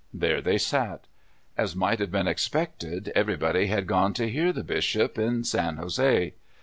There 0.11 0.41
they 0.41 0.57
sat. 0.57 1.05
As 1.55 1.75
might 1.75 1.99
have 1.99 2.09
been 2.09 2.27
expected, 2.27 3.11
everybody 3.13 3.67
had 3.67 3.85
gone 3.85 4.15
to 4.15 4.27
hear 4.27 4.51
the 4.51 4.63
bishop, 4.63 5.19
in 5.19 5.43
San 5.43 5.77
Jose. 5.77 6.33